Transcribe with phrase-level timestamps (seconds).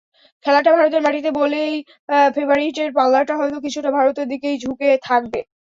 [0.45, 1.73] খেলাটা ভারতের মাটিতে বলেই
[2.35, 5.39] ফেবারিটের পাল্লাটা হয়তো কিছুটা ভারতের দিকেই ঝুঁকে থাকবে।